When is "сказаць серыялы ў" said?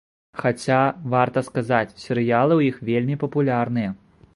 1.51-2.75